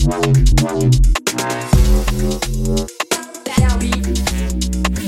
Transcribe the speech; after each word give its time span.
That 0.00 0.16
beat. 3.78 4.99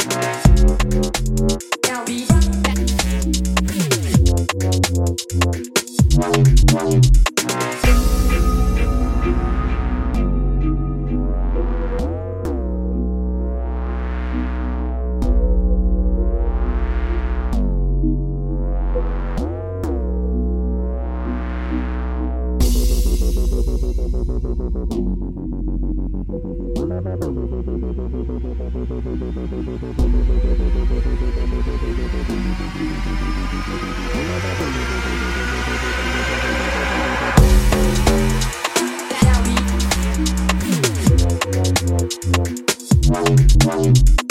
Wow. 43.66 44.25